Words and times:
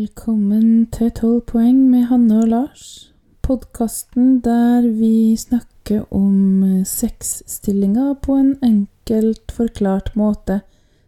Velkommen 0.00 0.86
til 0.94 1.10
12 1.10 1.40
poeng 1.50 1.80
med 1.90 2.06
Hanne 2.08 2.38
og 2.40 2.48
Lars. 2.48 2.82
Podkasten 3.44 4.38
der 4.40 4.86
vi 4.96 5.36
snakker 5.36 6.06
om 6.14 6.62
sexstillinger 6.88 8.14
på 8.24 8.38
en 8.38 8.54
enkelt 8.64 9.52
forklart 9.52 10.14
måte, 10.16 10.62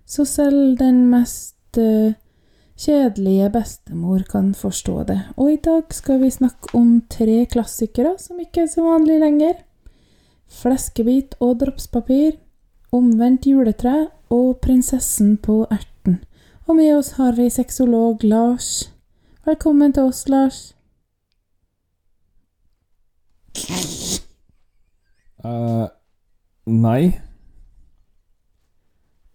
så 0.05 0.27
selv 0.29 0.77
den 0.83 1.07
mest 1.09 1.79
eh, 1.81 2.19
kjedelige 2.77 3.49
bestemor 3.55 4.27
kan 4.29 4.51
forstå 4.53 4.97
det. 5.09 5.21
Og 5.41 5.55
i 5.55 5.61
dag 5.65 5.89
skal 5.97 6.21
vi 6.21 6.29
snakke 6.35 6.75
om 6.77 6.99
tre 7.09 7.47
klassikere 7.55 8.19
som 8.21 8.43
ikke 8.45 8.67
er 8.67 8.75
så 8.75 8.85
vanlige 8.91 9.23
lenger. 9.23 9.55
Fleskebit 10.53 11.39
og 11.41 11.63
dropspapir, 11.63 12.37
Omvendt 12.93 13.49
juletre 13.49 14.11
og 14.29 14.61
Prinsessen 14.61 15.39
på 15.41 15.63
erten. 15.71 15.92
Og 16.73 16.77
med 16.77 16.95
oss 16.97 17.11
har 17.13 17.33
vi 17.37 17.51
sexolog 17.51 18.23
Lars. 18.25 18.89
Velkommen 19.45 19.93
til 19.93 20.07
oss, 20.09 20.23
Lars. 20.29 20.61
Uh, 25.45 25.85
nei. 26.65 27.13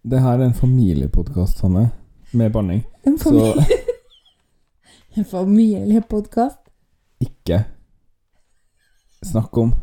Det 0.02 0.18
her 0.18 0.34
er 0.40 0.48
en 0.48 0.58
familiepodkast, 0.64 1.62
Hanne. 1.62 1.92
Med 2.32 2.50
banning. 2.50 2.82
En, 3.06 3.18
Så 3.18 3.30
familie... 3.30 3.66
en 5.16 5.24
familiepodkast. 5.24 6.58
ikke 7.20 7.64
snakk 9.22 9.58
om. 9.58 9.76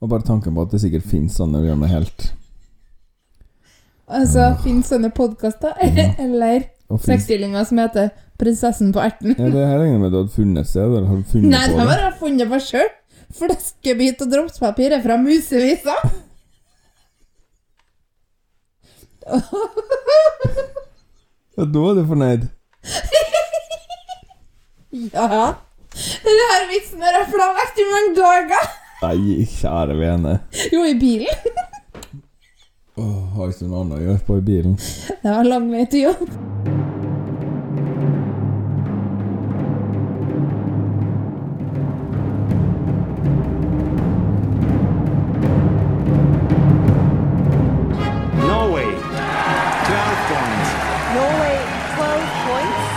Og 0.00 0.08
bare 0.08 0.24
tanken 0.24 0.54
på 0.54 0.64
at 0.64 0.72
det 0.72 0.80
sikkert 0.80 1.04
finnes 1.04 1.36
sånne, 1.36 1.66
gjør 1.68 1.84
med 1.84 1.92
helt 1.92 2.32
Altså, 4.10 4.48
Åh. 4.52 4.56
finnes 4.64 4.88
sånne 4.90 5.10
podkaster? 5.14 5.76
Eller 6.24 6.64
sexstillinger 7.02 7.64
som 7.64 7.78
heter 7.80 8.10
Prinsessen 8.40 8.90
på 8.92 9.00
erten? 9.00 9.36
Ja, 9.38 9.46
det 9.52 9.62
her 9.68 9.78
regner 9.78 9.94
jeg 9.94 10.00
med 10.02 10.10
du 10.12 10.18
hadde 10.22 10.34
funnet 10.34 10.64
et 10.64 10.68
sted. 10.72 10.82
Eller 10.88 11.06
har 11.08 11.20
du 11.20 11.28
funnet 11.30 11.52
Nei, 11.54 11.66
det 11.70 11.86
har 11.86 12.02
jeg 12.08 12.16
funnet 12.20 12.50
på 12.50 12.58
sjøl. 12.66 12.90
Fleskebit 13.32 14.20
og 14.24 14.32
dropspapir 14.34 14.92
er 14.96 15.04
fra 15.04 15.16
Musevisa. 15.20 15.96
Ja, 21.52 21.66
da 21.68 21.80
er 21.84 21.98
du 21.98 22.06
fornøyd. 22.08 22.44
ja. 25.12 25.26
Den 26.24 26.38
her 26.48 26.62
vitsen 26.70 27.02
har 27.04 27.18
jeg 27.18 27.26
planlagt 27.34 27.76
i 27.82 27.84
mange 27.90 28.14
dager. 28.16 28.70
Nei, 29.02 29.44
kjære 29.58 29.96
vene. 29.98 30.32
Jo, 30.72 30.80
i 30.88 30.94
bilen. 30.96 31.60
Åh, 33.42 33.46
har 33.46 33.54
ikke 33.56 33.66
noe 33.66 33.80
annet 33.82 33.96
å 33.96 34.02
gjøre 34.06 34.22
på 34.22 34.34
i 34.38 34.42
bilen. 34.46 34.74
Det 35.22 35.30
var 35.34 35.46
lang 35.48 35.64
vei 35.72 35.82
til 35.90 36.04
jobb. 36.06 36.20
Norway, 48.46 48.90
12 49.90 50.22
points. 50.30 50.70
Norway 51.16 51.58
12 51.98 52.30
points. 52.46 52.94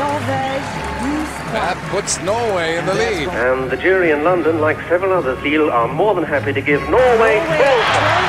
Norvège 0.00 0.72
12 1.04 1.52
That 1.52 1.76
puts 1.92 2.16
Norway 2.24 2.78
in 2.78 2.86
the 2.86 2.94
lead. 2.94 3.28
And 3.28 3.70
the 3.70 3.76
jury 3.76 4.10
in 4.10 4.24
London, 4.24 4.58
like 4.62 4.78
several 4.88 5.12
others, 5.12 5.38
feel 5.40 5.70
are 5.70 5.86
more 5.86 6.14
than 6.14 6.24
happy 6.24 6.54
to 6.54 6.62
give 6.62 6.80
Norway 6.88 7.36
Norway 7.44 8.21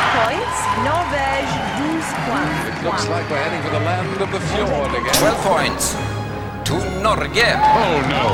looks 2.83 3.07
like 3.07 3.29
we're 3.29 3.37
heading 3.37 3.61
for 3.63 3.69
the 3.69 3.79
land 3.79 4.21
of 4.21 4.29
the 4.31 4.39
fjord 4.39 4.91
again. 4.91 5.13
12 5.13 5.43
points 5.51 5.95
to 6.67 6.73
Norge. 7.01 7.47
Oh 7.79 7.97
no, 8.13 8.25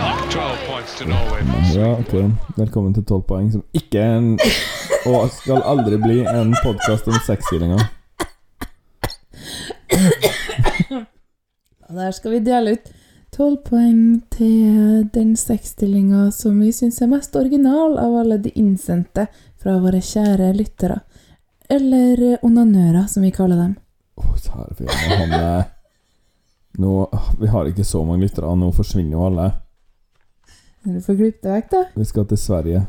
not 0.00 0.30
12 0.30 0.58
points 0.66 0.98
to 0.98 1.04
Norway. 1.04 1.42
Ja, 1.74 1.92
ok. 1.92 2.30
Velkommen 2.56 2.94
til 2.94 3.04
12 3.04 3.22
poeng, 3.22 3.52
som 3.52 3.62
ikke 3.72 4.00
er 4.00 4.16
en 4.16 4.38
Og 5.06 5.28
skal 5.30 5.60
aldri 5.62 5.98
bli 6.00 6.18
en 6.24 6.54
podkast 6.62 7.08
om. 7.08 7.14
Og 11.88 11.94
der 11.94 12.10
skal 12.10 12.30
vi 12.30 12.38
dele 12.38 12.72
ut 12.72 12.92
tolv 13.36 13.58
poeng 13.66 14.22
til 14.30 15.04
den 15.12 15.36
sexstillinga 15.36 16.30
som 16.32 16.60
vi 16.60 16.72
syns 16.72 17.02
er 17.02 17.10
mest 17.12 17.36
original 17.36 17.98
av 18.00 18.16
alle 18.22 18.38
de 18.38 18.50
innsendte 18.56 19.26
fra 19.60 19.76
våre 19.82 20.00
kjære 20.00 20.54
lyttere. 20.56 21.02
Eller 21.68 22.22
eh, 22.32 22.38
onanører, 22.42 23.06
som 23.08 23.22
vi 23.22 23.30
kaller 23.30 23.56
dem. 23.56 23.74
Oh, 24.16 24.34
han 24.54 25.64
Nå 26.78 27.10
Vi 27.38 27.46
har 27.46 27.66
ikke 27.66 27.84
så 27.84 28.04
mange 28.04 28.26
lyttere, 28.26 28.50
nå 28.56 28.72
forsvinner 28.74 29.16
jo 29.16 29.24
alle. 29.28 29.46
Du 30.84 31.00
får 31.00 31.16
klippe 31.16 31.46
det 31.46 31.54
vekk, 31.54 31.70
da. 31.70 31.82
Vi 31.94 32.04
skal 32.04 32.26
til 32.28 32.38
Sverige, 32.38 32.82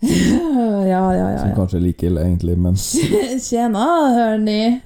Ja, 0.90 1.14
ja, 1.14 1.30
ja. 1.30 1.38
som 1.40 1.54
kanskje 1.56 1.78
er 1.78 1.84
like 1.84 2.06
ille, 2.06 2.24
egentlig, 2.24 2.56
men 2.58 2.76
Tjena, 3.46 3.86
hørni. 4.16 4.80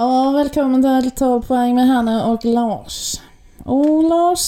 Og 0.00 0.34
velkommen 0.40 0.84
til 0.84 1.10
12 1.10 1.46
poeng 1.48 1.74
med 1.76 1.88
Hanne 1.90 2.18
og 2.28 2.44
Lars. 2.44 3.20
Og 3.64 4.04
Lars, 4.08 4.46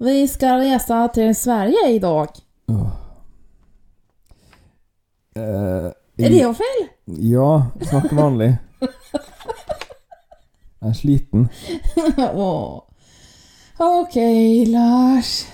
vi 0.00 0.24
skal 0.28 0.64
reise 0.64 1.04
til 1.14 1.34
Sverige 1.36 1.86
i 1.94 2.00
dag. 2.02 2.42
åh. 2.68 2.99
Eh, 5.36 5.90
Er 6.24 6.32
det 6.34 6.42
jo 6.42 6.52
feil? 6.58 6.82
Ja, 7.30 7.50
snakk 7.86 8.10
vanlig. 8.16 8.50
Jeg 10.80 10.88
er 10.90 10.96
sliten. 10.96 11.48
oh. 12.34 12.80
Ok, 13.80 14.16
Lars. 14.72 15.46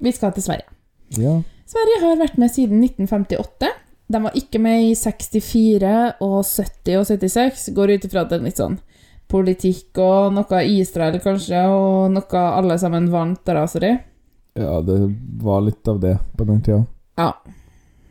Vi 0.00 0.12
skal 0.14 0.32
til 0.34 0.46
Sverige. 0.46 0.66
Ja. 1.18 1.36
Sverige 1.70 2.00
har 2.02 2.18
vært 2.18 2.38
med 2.40 2.50
siden 2.54 2.82
1958. 2.82 3.70
De 4.10 4.22
var 4.24 4.34
ikke 4.38 4.58
med 4.62 4.88
i 4.88 4.94
64 4.98 5.90
og 6.24 6.40
70 6.46 6.96
og 6.98 7.06
76. 7.06 7.68
Går 7.76 7.92
ut 7.94 8.06
ifra 8.08 8.24
at 8.24 8.32
det 8.32 8.40
er 8.40 8.46
litt 8.48 8.62
sånn 8.62 8.78
politikk 9.30 10.00
og 10.02 10.32
noe 10.34 10.62
Israel, 10.66 11.20
kanskje, 11.22 11.60
og 11.70 12.10
noe 12.10 12.40
alle 12.58 12.78
sammen 12.82 13.06
vant 13.12 13.44
der, 13.46 13.60
altså. 13.62 13.78
ja, 14.58 14.80
det 14.82 14.96
var 15.44 15.62
litt 15.62 15.86
av 15.88 16.00
det 16.02 16.16
på 16.36 16.46
den 16.48 16.58
tida. 16.66 16.80
Ja. 17.20 17.30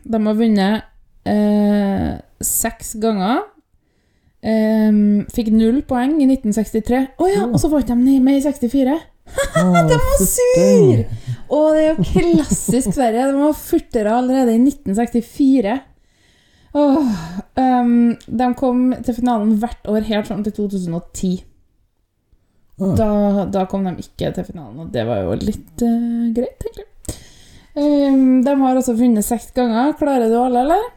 De 0.10 0.20
har 0.26 0.38
vunnet 0.38 0.90
eh, 1.30 2.12
seks 2.44 2.96
ganger. 3.02 3.44
Em, 4.40 5.26
fikk 5.36 5.52
null 5.52 5.82
poeng 5.88 6.16
i 6.24 6.28
1963. 6.30 7.02
Å 7.20 7.30
ja, 7.30 7.46
og 7.46 7.60
så 7.60 7.72
ikke 7.76 7.98
de 8.00 8.20
med 8.24 8.40
i 8.40 8.44
64. 8.46 8.98
de 9.90 10.00
var 10.00 10.24
sur! 10.26 11.04
Og 11.50 11.76
det 11.76 11.84
er 11.84 11.88
jo 11.92 12.08
klassisk 12.08 12.94
Sverige. 12.96 13.28
De 13.30 13.44
var 13.44 13.58
furtere 13.58 14.16
allerede 14.16 14.56
i 14.56 14.62
1964. 14.64 15.78
Oh, 16.78 17.02
um, 17.58 17.94
de 18.14 18.48
kom 18.58 18.92
til 19.06 19.16
finalen 19.18 19.56
hvert 19.62 19.88
år 19.90 20.06
helt 20.06 20.30
fram 20.30 20.44
til 20.46 20.54
2010. 20.54 21.40
Ah. 22.80 22.94
Da, 22.96 23.10
da 23.52 23.66
kom 23.68 23.88
de 23.88 23.96
ikke 24.00 24.30
til 24.36 24.46
finalen, 24.48 24.86
og 24.86 24.94
det 24.94 25.04
var 25.10 25.26
jo 25.26 25.34
litt 25.42 25.82
uh, 25.84 26.30
greit, 26.36 26.62
egentlig. 26.62 26.86
Em, 27.76 28.42
de 28.44 28.56
har 28.62 28.80
også 28.80 28.96
vunnet 28.98 29.26
seks 29.26 29.52
ganger. 29.56 29.94
Klarer 30.00 30.30
du 30.32 30.38
alle, 30.40 30.64
eller? 30.66 30.88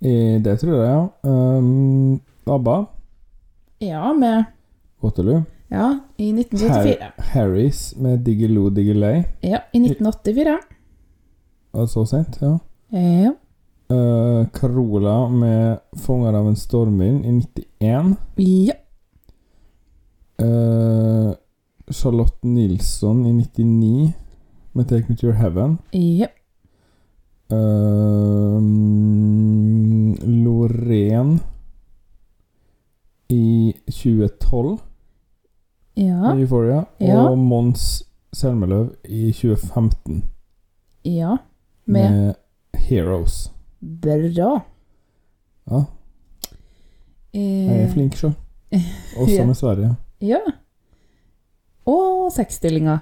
I, 0.00 0.38
det 0.44 0.56
tror 0.60 0.76
jeg, 0.76 0.90
ja. 0.90 1.30
Um, 1.30 2.20
ABBA, 2.48 2.76
Ja, 3.80 4.12
med 4.12 4.44
Waterloo. 5.00 5.42
Ja, 5.70 5.98
i 6.16 6.30
1974. 6.32 6.96
Har 7.00 7.28
Harris 7.32 7.96
med 7.96 8.24
Diggiloo 8.26 8.70
Diggiley. 8.70 9.22
Ja, 9.40 9.62
i 9.72 9.78
1984. 9.78 10.58
I 11.74 11.86
så 11.88 12.04
sent? 12.06 12.40
Ja. 12.42 12.58
Ja. 12.90 13.32
Uh, 13.90 14.46
Carola 14.54 15.28
med 15.28 15.78
'Fanger 15.96 16.34
av 16.34 16.48
en 16.48 16.56
stormvind' 16.56 17.24
i 17.26 17.32
91. 17.80 18.16
ja. 18.36 18.74
Uh, 20.42 21.34
Charlotte 21.90 22.46
Nilsson 22.46 23.26
i 23.26 23.32
99 23.32 24.12
med 24.72 24.84
'Take 24.88 25.06
Me 25.08 25.16
To 25.16 25.26
Your 25.26 25.36
Heaven'. 25.36 25.76
Ja. 25.92 26.26
Um, 28.80 30.14
Loreen 30.44 31.40
i 33.28 33.74
2012 33.86 34.78
Ja. 35.96 36.34
i 36.36 36.40
Euphoria. 36.40 36.84
Ja. 37.00 37.28
Og 37.28 37.38
Mons 37.38 38.02
Selmeløv 38.32 38.94
i 39.04 39.32
2015 39.32 40.24
ja. 41.04 41.36
Med 41.86 42.10
med 42.10 42.34
'Heroes'. 42.76 43.50
Bra. 43.80 44.10
Ja, 45.70 45.84
jeg 47.34 47.80
er 47.80 47.84
Eh, 47.86 47.92
flink 47.92 48.14
sjøl. 48.16 48.32
Også 49.16 49.34
Ja. 49.38 49.46
med 49.46 49.54
Sverige. 49.54 49.96
Ja. 50.20 50.38
Og 51.86 52.32
sexstillinger. 52.32 52.98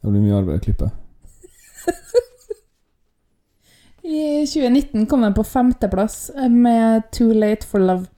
Det 0.00 0.10
blir 0.10 0.22
mye 0.24 0.38
arbeid 0.38 0.60
å 0.60 0.64
klippe. 0.64 0.90
I 4.02 4.46
2019 4.46 5.06
kom 5.06 5.22
den 5.22 5.34
på 5.36 5.44
femteplass 5.44 6.30
med 6.50 7.10
Too 7.12 7.34
Late 7.36 7.66
for 7.66 7.84
Love. 7.84 8.08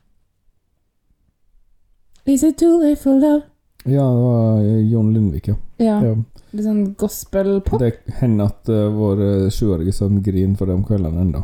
Is 2.25 2.43
it 2.43 2.59
too 2.59 2.79
late 2.81 3.03
for 3.03 3.21
love? 3.21 3.43
Ja, 3.85 4.03
det 4.03 4.23
var 4.23 4.61
John 4.61 5.15
Lundvik, 5.15 5.49
ja. 5.49 5.55
Ja. 5.77 5.97
ja. 6.05 6.15
Litt 6.53 6.67
sånn 6.69 6.85
gospel-pop. 6.99 7.81
Det 7.83 7.97
hender 8.21 8.53
at 8.53 8.71
uh, 8.71 8.87
vår 8.95 9.23
eh, 9.27 9.49
sjuårige 9.51 9.95
sønn 9.97 10.21
griner 10.23 10.55
for 10.59 10.71
det 10.71 10.77
om 10.77 10.85
kveldene 10.87 11.25
enda. 11.25 11.43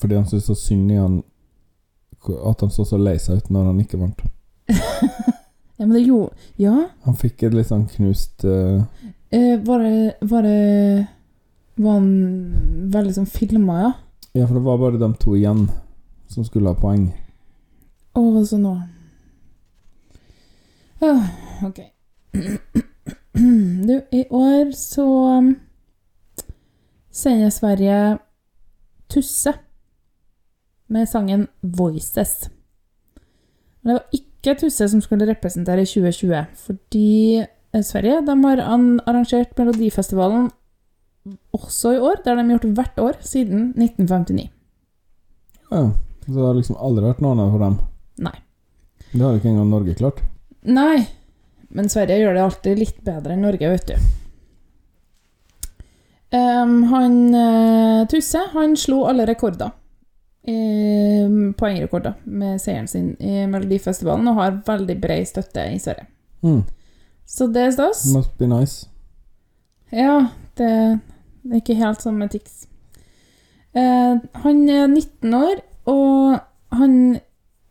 Fordi 0.00 0.18
han 0.18 0.26
syntes 0.26 0.48
så 0.50 0.56
synd 0.58 0.90
i 0.92 0.98
han 1.00 1.22
At 2.26 2.60
han 2.60 2.70
så 2.74 2.84
så 2.84 2.98
lei 3.00 3.14
seg 3.22 3.38
ut 3.38 3.52
når 3.54 3.70
han 3.70 3.82
ikke 3.84 4.00
vant. 4.02 4.24
Ja, 5.76 5.84
men 5.84 5.92
det 5.92 6.06
gjorde 6.06 6.32
Ja. 6.56 6.74
Han 7.04 7.16
fikk 7.20 7.42
et 7.44 7.52
litt 7.52 7.68
sånn 7.68 7.82
knust 7.92 8.46
eh, 8.48 8.80
Eh, 9.30 9.60
var 9.66 9.78
det 9.78 10.14
Var 10.20 10.42
det 10.42 11.06
Var 11.76 11.92
han 11.92 12.10
veldig 12.92 13.14
sånn 13.14 13.28
filma, 13.28 13.80
ja? 13.82 13.92
Ja, 14.36 14.46
for 14.46 14.54
det 14.56 14.64
var 14.64 14.78
bare 14.80 15.00
de 15.00 15.10
to 15.20 15.34
igjen 15.36 15.66
som 16.28 16.44
skulle 16.44 16.72
ha 16.72 16.76
poeng. 16.76 17.06
Å, 18.16 18.20
hva 18.20 18.42
så 18.48 18.58
nå? 18.60 18.72
Ah, 21.04 21.28
ok. 21.64 21.80
Du, 23.86 23.94
i 24.16 24.22
år 24.32 24.72
så 24.76 25.06
um, 25.38 25.50
sender 27.12 27.52
Sverige 27.52 27.98
Tusse 29.12 29.52
med 30.88 31.08
sangen 31.08 31.46
'Voices'. 31.62 32.48
Det 33.84 33.92
var 33.92 34.04
ikke 34.12 34.56
Tusse 34.60 34.88
som 34.88 35.00
skulle 35.00 35.28
representere 35.28 35.84
2020, 35.84 36.44
fordi 36.56 37.44
Sverige 37.84 38.22
de 38.24 38.36
har 38.44 38.62
arrangert 38.62 39.58
Melodifestivalen 39.58 40.48
også 41.56 41.96
i 41.96 42.00
år. 42.00 42.22
Det 42.22 42.32
har 42.32 42.40
de 42.40 42.54
gjort 42.54 42.68
hvert 42.78 43.00
år 43.02 43.20
siden 43.26 43.70
1959. 43.74 44.48
Ja, 45.70 45.82
så 46.26 46.32
det 46.32 46.44
har 46.44 46.58
liksom 46.58 46.78
aldri 46.78 47.08
vært 47.08 47.22
noe 47.24 47.36
av 47.42 47.54
for 47.54 47.64
dem. 47.64 47.78
Nei. 48.22 48.36
Det 49.12 49.22
har 49.22 49.32
jo 49.34 49.40
ikke 49.40 49.50
engang 49.52 49.72
Norge 49.72 49.96
klart. 49.98 50.22
Nei, 50.66 51.06
men 51.74 51.90
Sverige 51.90 52.20
gjør 52.20 52.36
det 52.36 52.44
alltid 52.44 52.80
litt 52.80 53.02
bedre 53.06 53.34
enn 53.34 53.44
Norge, 53.46 53.72
vet 53.74 53.90
du. 53.90 54.12
Um, 56.36 56.80
han 56.90 57.18
uh, 57.34 58.06
Tusse 58.10 58.40
han 58.52 58.74
slo 58.78 59.04
alle 59.10 59.26
rekorder. 59.28 59.70
Um, 60.46 61.54
poengrekorder 61.58 62.14
med 62.30 62.60
seieren 62.62 62.86
sin 62.90 63.14
i 63.18 63.46
Melodifestivalen 63.50 64.28
og 64.30 64.38
har 64.38 64.58
veldig 64.66 64.98
bred 65.02 65.26
støtte 65.26 65.64
i 65.72 65.78
Sverige. 65.82 66.06
Mm. 66.46 66.62
Så 67.26 67.48
det 67.50 67.62
er 67.62 67.74
stas. 67.74 68.04
Must 68.14 68.36
be 68.38 68.46
nice. 68.50 68.86
Ja, 69.90 70.28
det, 70.58 70.70
det 71.42 71.52
er 71.52 71.62
ikke 71.62 71.78
helt 71.78 72.02
sånn 72.02 72.20
med 72.20 72.32
Tix. 72.34 72.64
Eh, 73.76 74.14
han 74.42 74.62
er 74.70 74.86
19 74.86 75.34
år, 75.36 75.60
og 75.90 76.78
han 76.78 76.94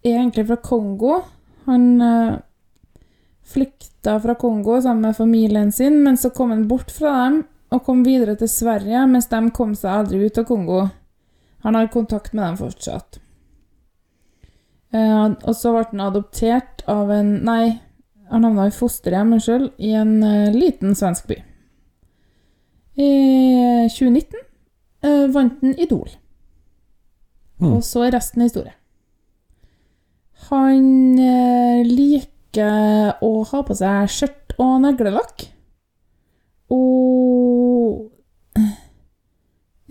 er 0.06 0.20
egentlig 0.20 0.46
fra 0.52 0.60
Kongo. 0.64 1.22
Han 1.66 1.88
eh, 2.04 2.36
flykta 3.46 4.20
fra 4.22 4.36
Kongo 4.40 4.78
sammen 4.82 5.08
med 5.08 5.18
familien 5.18 5.72
sin, 5.72 6.02
men 6.04 6.18
så 6.18 6.30
kom 6.36 6.54
han 6.54 6.68
bort 6.68 6.92
fra 6.94 7.16
dem 7.26 7.44
og 7.74 7.84
kom 7.88 8.04
videre 8.06 8.36
til 8.40 8.50
Sverige, 8.52 9.02
mens 9.10 9.28
de 9.32 9.40
kom 9.56 9.74
seg 9.76 9.92
aldri 9.92 10.22
ut 10.28 10.38
av 10.40 10.46
Kongo. 10.48 10.84
Han 11.66 11.76
har 11.76 11.90
kontakt 11.94 12.36
med 12.36 12.46
dem 12.46 12.60
fortsatt. 12.60 13.20
Eh, 14.94 15.26
og 15.26 15.56
så 15.58 15.74
ble 15.74 15.88
han 15.90 16.06
adoptert 16.06 16.86
av 16.92 17.10
en 17.12 17.40
Nei, 17.48 17.80
han 18.32 18.48
havna 18.48 18.68
i 18.70 18.74
fosterhjem, 18.74 19.36
selv, 19.44 19.72
i 19.78 19.92
en 19.98 20.18
eh, 20.24 20.54
liten 20.56 20.96
svensk 20.98 21.28
by. 21.30 21.38
I 22.96 23.12
2019 23.92 24.40
eh, 25.04 25.26
vant 25.34 25.60
han 25.62 25.76
Idol. 25.82 26.10
Mm. 27.60 27.76
Og 27.76 27.84
så 27.88 28.06
er 28.06 28.16
resten 28.16 28.44
historie. 28.46 28.76
Han 30.50 31.20
eh, 31.20 31.82
liker 31.88 33.22
å 33.26 33.32
ha 33.50 33.62
på 33.66 33.76
seg 33.78 34.12
skjørt 34.12 34.56
og 34.62 34.78
neglelakk. 34.84 35.48
Og 36.76 38.10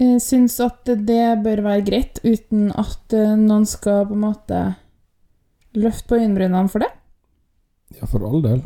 eh, 0.01 0.19
syns 0.23 0.59
at 0.65 0.87
det 0.87 1.27
bør 1.45 1.65
være 1.69 1.87
greit, 1.87 2.21
uten 2.25 2.71
at 2.73 3.15
eh, 3.17 3.37
noen 3.39 3.67
skal 3.69 4.07
på 4.09 4.17
en 4.17 4.27
måte 4.27 4.65
løfte 5.75 6.13
på 6.13 6.21
øyenbrynene 6.23 6.71
for 6.71 6.85
det. 6.85 6.94
Ja, 8.01 8.07
for 8.11 8.25
all 8.27 8.43
del. 8.45 8.63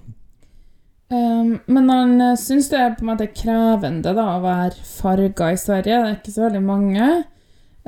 Um, 1.09 1.55
men 1.67 1.89
han 1.89 2.21
uh, 2.21 2.35
syns 2.37 2.69
det 2.69 2.79
er 2.83 2.95
på 2.99 3.05
en 3.07 3.11
måte 3.15 3.31
krevende 3.33 4.13
da, 4.17 4.27
å 4.37 4.43
være 4.45 4.77
farga 4.85 5.53
i 5.55 5.61
Sverige. 5.61 5.97
Det 6.03 6.11
er 6.11 6.17
ikke 6.19 6.35
så 6.35 6.45
veldig 6.47 6.63
mange. 6.65 7.09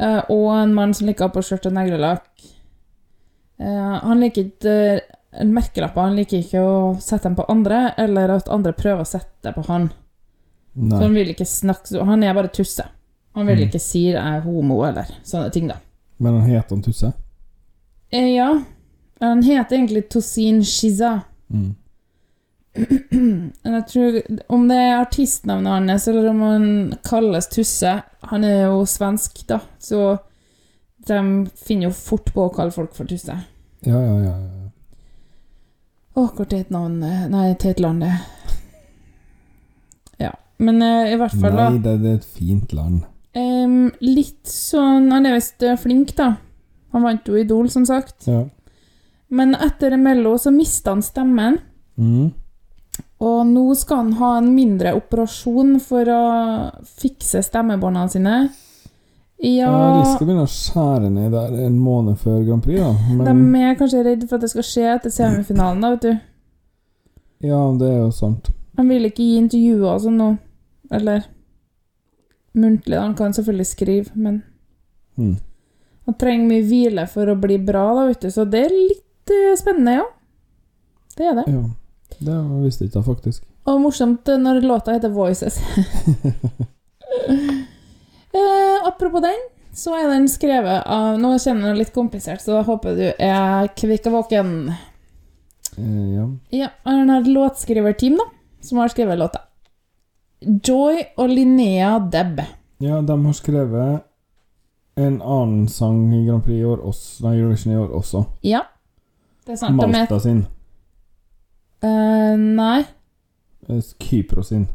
Uh, 0.01 0.23
og 0.33 0.47
en 0.57 0.73
mann 0.77 0.95
som 0.97 1.09
liker 1.09 1.27
å 1.27 1.29
ha 1.29 1.35
på 1.35 1.43
skjørt 1.45 1.69
og 1.69 1.75
neglelakk. 1.77 2.47
Uh, 3.61 3.97
han 4.07 4.23
liker 4.23 4.47
ikke 4.49 4.77
uh, 4.97 5.45
merkelapper. 5.45 6.07
Han 6.09 6.17
liker 6.17 6.41
ikke 6.41 6.63
å 6.65 6.79
sette 7.03 7.29
dem 7.29 7.37
på 7.37 7.45
andre, 7.53 7.91
eller 8.01 8.33
at 8.39 8.49
andre 8.53 8.73
prøver 8.77 9.05
å 9.05 9.11
sette 9.11 9.35
det 9.45 9.53
på 9.59 9.67
han. 9.69 9.91
Så 10.81 11.01
han 11.03 11.17
vil 11.19 11.33
ikke 11.33 11.45
snakke 11.51 12.05
Han 12.07 12.23
er 12.25 12.35
bare 12.37 12.49
tusse. 12.55 12.85
Han 13.35 13.47
vil 13.47 13.59
Mm. 13.59 13.69
ikke 13.69 13.79
si 13.83 14.05
jeg 14.09 14.17
er 14.19 14.41
homo, 14.43 14.81
eller 14.87 15.07
sånne 15.27 15.53
ting, 15.53 15.69
da. 15.69 15.77
Men 16.19 16.41
han 16.41 16.49
heter 16.51 16.75
han 16.75 16.83
Tusse? 16.83 17.13
Eh, 18.13 18.35
ja. 18.35 18.49
Han 19.21 19.43
heter 19.43 19.77
egentlig 19.77 20.09
Tosin 20.11 20.63
Shiza. 20.65 21.13
Mm. 21.51 21.75
Jeg 23.67 23.85
tror 23.91 24.21
Om 24.55 24.69
det 24.71 24.77
er 24.79 25.01
artistnavnet 25.01 25.73
hans, 25.73 26.05
eller 26.09 26.29
om 26.31 26.43
han 26.47 26.67
kalles 27.03 27.49
Tusse 27.51 27.97
Han 28.31 28.45
er 28.47 28.69
jo 28.69 28.85
svensk, 28.87 29.41
da, 29.49 29.59
så 29.83 30.21
de 31.09 31.19
finner 31.57 31.89
jo 31.89 31.97
fort 31.97 32.29
på 32.31 32.45
å 32.45 32.53
kalle 32.53 32.71
folk 32.75 32.93
for 32.95 33.09
Tusse. 33.09 33.35
Ja, 33.89 33.97
ja, 33.97 34.17
ja. 34.21 34.35
ja. 34.37 34.69
Å, 36.13 36.27
hvor 36.37 36.45
til 36.45 36.61
et 36.61 36.71
navn 36.75 36.99
Nei, 37.01 37.47
til 37.59 37.73
et 37.73 37.81
land, 37.81 38.05
det. 38.05 38.13
Ja. 40.21 40.35
Men 40.61 40.83
eh, 40.85 41.15
i 41.15 41.17
hvert 41.17 41.37
fall, 41.41 41.57
da. 41.57 41.71
Nei, 41.73 41.81
det, 41.81 41.97
det 42.03 42.13
er 42.13 42.21
et 42.21 42.29
fint 42.37 42.77
land. 42.77 43.01
Um, 43.31 43.93
litt 44.03 44.51
sånn 44.51 45.09
Han 45.15 45.29
er 45.29 45.37
visst 45.39 45.63
eh, 45.63 45.79
flink, 45.81 46.13
da. 46.19 46.35
Han 46.93 47.07
vant 47.07 47.29
jo 47.31 47.39
Idol, 47.41 47.71
som 47.73 47.87
sagt. 47.89 48.27
Ja. 48.29 48.45
Men 49.31 49.55
etter 49.55 49.95
Mello 50.01 50.37
så 50.39 50.51
mista 50.55 50.91
han 50.95 51.03
stemmen. 51.07 51.59
Mm. 51.99 52.31
Og 53.21 53.47
nå 53.47 53.63
skal 53.79 53.97
han 54.05 54.13
ha 54.19 54.31
en 54.41 54.49
mindre 54.57 54.95
operasjon 54.97 55.77
for 55.85 56.09
å 56.11 56.23
fikse 57.01 57.43
stemmebåndene 57.47 58.11
sine. 58.11 58.35
Ja, 59.41 59.69
Ja, 59.71 60.01
de 60.03 60.09
skal 60.15 60.27
begynne 60.29 60.45
å 60.45 60.53
skjære 60.53 61.09
ned 61.15 61.31
der 61.33 61.55
en 61.67 61.79
måned 61.81 62.19
før 62.21 62.43
Grand 62.45 62.61
Prix, 62.65 62.81
da. 62.83 63.33
de 63.33 63.61
er 63.65 63.79
kanskje 63.79 64.03
redd 64.05 64.27
for 64.29 64.37
at 64.37 64.43
det 64.45 64.51
skal 64.53 64.67
skje 64.69 64.83
etter 64.95 65.15
semifinalen, 65.15 65.81
da, 65.81 65.91
vet 65.95 66.03
du. 66.05 66.19
ja, 67.49 67.61
det 67.81 67.89
er 67.89 67.99
jo 68.03 68.11
sant. 68.13 68.51
Han 68.77 68.89
vil 68.93 69.09
ikke 69.09 69.25
gi 69.25 69.39
intervjuer 69.41 69.87
og 69.95 70.03
sånn 70.05 70.19
nå. 70.21 70.29
Eller 70.93 71.25
muntlig. 72.57 72.99
Han 73.01 73.15
kan 73.17 73.33
selvfølgelig 73.33 73.67
skrive, 73.67 74.11
men 74.15 74.43
Mm. 75.19 75.37
han 76.07 76.15
trenger 76.15 76.49
mye 76.49 76.63
hvile 76.69 77.07
for 77.09 77.27
å 77.27 77.41
bli 77.41 77.57
bra, 77.59 77.95
da, 77.95 78.07
vet 78.09 78.21
du. 78.21 78.29
Så 78.31 78.45
det 78.51 78.67
er 78.67 78.71
litt 78.77 79.05
eh, 79.35 79.57
spennende, 79.59 80.01
ja. 80.01 80.07
Det 81.17 81.27
er 81.27 81.39
det. 81.41 81.47
Ja. 81.53 81.63
Det 82.21 82.37
visste 82.65 82.85
jeg 82.85 82.91
ikke, 82.91 83.03
faktisk. 83.07 83.45
Og 83.69 83.81
morsomt 83.81 84.29
eh, 84.29 84.41
når 84.41 84.61
låta 84.65 84.93
heter 84.97 85.13
Voices. 85.15 85.61
eh, 88.37 88.79
apropos 88.87 89.21
den, 89.25 89.41
så 89.73 89.95
er 89.97 90.09
den 90.11 90.29
skrevet 90.29 90.83
av 90.87 91.21
Nå 91.21 91.35
kjenner 91.39 91.71
jeg 91.71 91.77
det 91.77 91.85
litt 91.85 91.95
komplisert, 91.95 92.43
så 92.43 92.59
da 92.59 92.65
håper 92.67 92.97
du 92.99 93.07
er 93.13 93.71
kvikk 93.77 94.11
og 94.11 94.19
våken. 94.21 94.51
Eh, 95.77 96.09
ja. 96.17 96.27
Ja, 96.63 96.73
han 96.89 97.09
har 97.13 97.23
et 97.23 97.31
låtskriverteam, 97.31 98.19
da, 98.21 98.27
som 98.65 98.83
har 98.83 98.93
skrevet 98.93 99.21
låta. 99.21 99.45
Joy 100.41 101.03
og 101.21 101.29
Linnea 101.29 101.99
Deb. 102.01 102.41
ja, 102.81 103.01
de 103.05 103.25
har 103.27 103.35
skrevet 103.37 104.07
en 105.01 105.23
annen 105.23 105.69
sang 105.69 106.15
i 106.15 106.25
Grand 106.27 106.45
Prix 106.45 106.61
i 106.61 106.65
år 106.65 106.81
også, 106.85 107.25
nei, 107.25 107.35
Eurovision 107.39 107.73
i 107.73 107.77
år 107.77 107.91
også. 108.01 108.25
Ja, 108.45 108.65
det 109.47 109.55
er 109.55 109.61
sant. 109.61 109.77
Malta 109.77 110.15
med... 110.15 110.23
Sin. 110.23 110.47
Uh, 111.85 112.37
Nei. 112.37 112.85
Eh, 113.69 113.83
Kypros 113.99 114.49
sin. 114.49 114.67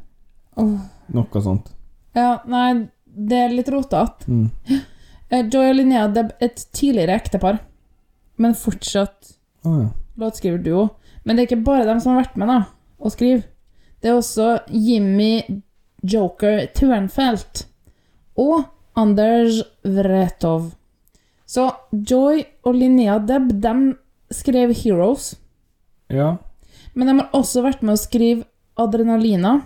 Oh. 0.56 0.78
Noe 1.14 1.42
sånt. 1.44 1.72
Ja, 2.16 2.40
nei, 2.48 2.88
det 3.06 3.40
er 3.46 3.56
litt 3.56 3.72
rotete. 3.74 4.30
Mm. 4.32 4.52
Eh, 5.34 5.42
Joy 5.50 5.72
og 5.72 5.80
Linnea 5.80 6.04
det 6.14 6.22
er 6.22 6.44
et 6.46 6.60
tidligere 6.78 7.16
ektepar, 7.18 7.56
men 8.38 8.52
fortsatt 8.54 9.32
oh, 9.66 9.80
ja. 9.80 9.88
låtskriverduo. 10.22 10.84
Men 11.26 11.34
det 11.34 11.42
er 11.42 11.48
ikke 11.50 11.66
bare 11.66 11.88
dem 11.88 11.98
som 12.04 12.14
har 12.14 12.20
vært 12.22 12.36
med 12.38 12.52
da, 12.52 12.58
og 13.02 13.16
skriver. 13.16 13.42
Det 14.06 14.12
er 14.12 14.20
også 14.20 14.52
Jimmy 14.70 15.42
Joker 16.06 16.68
Turnfelt 16.78 17.64
og 18.38 18.68
Anders 19.02 19.64
Vretov. 19.82 20.76
Så 21.50 21.72
Joy 21.90 22.44
og 22.62 22.78
Linnea 22.78 23.18
Deb, 23.26 23.50
de 23.66 23.74
skrev 24.34 24.74
Heroes. 24.74 25.36
ja. 26.08 26.38
Men 26.96 27.08
de 27.08 27.14
har 27.20 27.34
også 27.36 27.60
vært 27.66 27.82
med 27.84 27.98
å 27.98 28.00
skrive 28.00 28.46
Adrenalina. 28.80 29.58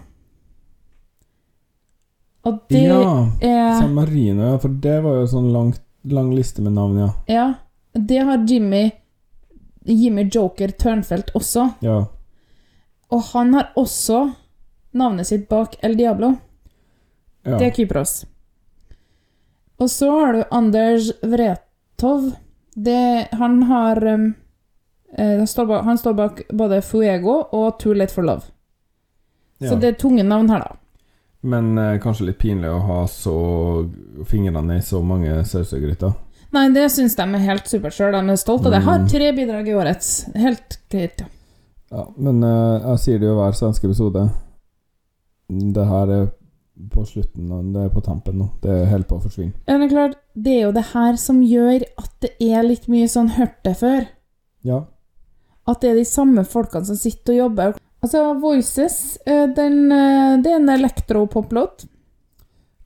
Og 2.47 2.63
det 2.71 2.87
ja. 2.87 3.27
er 3.45 3.75
San 3.77 3.93
Marino, 3.93 4.55
for 4.57 4.73
det 4.81 4.95
var 5.03 5.19
jo 5.19 5.27
sånn 5.29 5.51
lang, 5.53 5.69
lang 6.09 6.31
liste 6.33 6.63
med 6.65 6.73
navn, 6.73 6.97
ja. 7.03 7.09
Ja, 7.29 7.45
det 7.93 8.23
har 8.25 8.41
Jimmy 8.49 8.87
Jimmy 9.89 10.25
Joker 10.31 10.73
Tørnfelt 10.73 11.31
også. 11.37 11.69
Ja. 11.85 12.03
Og 13.09 13.23
han 13.33 13.53
har 13.57 13.71
også 13.79 14.29
navnet 14.97 15.29
sitt 15.29 15.47
bak 15.49 15.77
El 15.83 15.97
Diablo. 15.97 16.35
ja. 17.43 17.57
Det 17.57 17.65
er 17.69 17.75
Kypros. 17.75 18.25
Og 19.79 19.89
så 19.89 20.11
har 20.11 20.33
du 20.33 20.43
Anders 20.51 21.11
Vretov. 21.21 22.33
Det, 22.75 23.27
han 23.31 23.63
har 23.63 24.03
um, 24.05 24.33
han, 25.17 25.47
står 25.47 25.65
bak, 25.65 25.83
han 25.85 25.97
står 25.97 26.13
bak 26.13 26.41
både 26.53 26.81
Fuego 26.85 27.39
og 27.51 27.79
Too 27.79 27.93
Late 27.93 28.13
for 28.13 28.23
Love. 28.23 28.41
ja. 29.59 29.69
Så 29.69 29.79
det 29.79 29.87
er 29.87 29.97
tunge 29.99 30.23
navn 30.23 30.49
her, 30.49 30.59
da. 30.59 30.75
Men 31.41 31.77
eh, 31.77 31.99
kanskje 32.03 32.25
litt 32.27 32.37
pinlig 32.41 32.69
å 32.69 32.79
ha 32.83 32.99
så 33.07 33.33
fingrene 34.27 34.77
i 34.77 34.81
så 34.83 34.99
mange 35.03 35.43
sausegryter. 35.47 36.13
Nei, 36.51 36.65
det 36.73 36.87
syns 36.91 37.15
de 37.15 37.21
er 37.23 37.43
helt 37.45 37.67
supert 37.69 37.93
sjøl. 37.93 38.11
De 38.11 38.33
er 38.33 38.39
stolte 38.41 38.67
av 38.67 38.73
det. 38.73 38.81
Har 38.83 38.99
Mm. 38.99 39.07
tre 39.07 39.31
bidrag 39.37 39.67
i 39.69 39.75
årets. 39.77 40.25
Helt 40.35 40.79
greit, 40.91 41.19
ja. 41.21 41.27
Ja, 41.91 42.03
men 42.17 42.43
eh, 42.43 42.81
jeg 42.89 42.99
sier 42.99 43.19
det 43.19 43.27
jo 43.29 43.35
hver 43.37 43.53
svenske 43.57 43.85
episode. 43.87 44.27
Det 45.49 45.85
her 45.89 46.11
er 46.13 46.27
på 46.93 47.03
slutten, 47.05 47.51
og 47.51 47.71
det 47.73 47.85
er 47.85 47.89
på 47.93 48.01
tampen 48.05 48.37
nå. 48.39 48.49
Det 48.61 48.69
er 48.71 48.85
helt 48.91 49.07
på 49.09 49.17
å 49.17 49.23
forsvinne. 49.23 49.53
Ja, 49.67 49.77
Det 49.77 49.87
er 49.87 49.95
klart, 49.95 50.15
det 50.35 50.53
er 50.57 50.61
jo 50.67 50.71
det 50.71 50.83
her 50.93 51.15
som 51.17 51.41
gjør 51.41 51.83
at 51.97 52.11
det 52.21 52.31
er 52.39 52.63
litt 52.63 52.87
mye 52.87 53.07
sånn 53.09 53.29
hørt 53.39 53.57
det 53.65 53.75
før. 53.77 54.07
Ja. 54.63 54.83
At 55.69 55.83
det 55.83 55.91
er 55.91 55.99
de 55.99 56.07
samme 56.07 56.45
folkene 56.47 56.87
som 56.87 56.97
sitter 56.97 57.35
og 57.35 57.41
jobber. 57.43 57.77
Altså, 58.01 58.23
Voices, 58.39 59.19
eh, 59.25 59.45
den, 59.55 59.91
eh, 59.91 60.37
det 60.41 60.53
er 60.53 60.61
en 60.61 60.71
elektropoplåt 60.71 61.85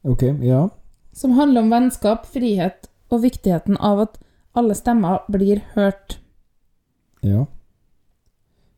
Ok, 0.04 0.24
ja. 0.42 0.70
som 1.14 1.32
handler 1.38 1.62
om 1.62 1.70
vennskap, 1.72 2.26
frihet 2.28 2.90
og 3.14 3.22
viktigheten 3.24 3.78
av 3.78 4.02
at 4.08 4.18
alle 4.58 4.76
stemmer 4.76 5.22
blir 5.32 5.62
hørt. 5.78 6.18
Ja. 7.24 7.46